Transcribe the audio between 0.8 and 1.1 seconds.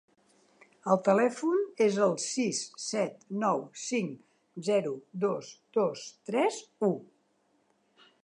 El